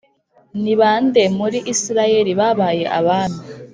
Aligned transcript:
ni 0.63 0.73
ba 0.79 0.91
nde 1.05 1.23
muri 1.37 1.57
Isirayeli 1.73 2.31
babaye 2.39 2.85
abami 2.99 3.39